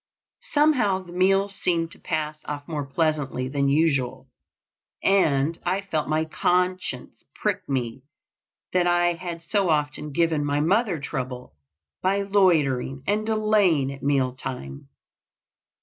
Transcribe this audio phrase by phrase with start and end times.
[0.53, 4.27] Somehow the meal seemed to pass off more pleasantly than usual,
[5.03, 8.01] and I felt my conscience prick me
[8.73, 11.53] that I had so often given my mother trouble
[12.01, 14.89] by loitering and delaying at meal time.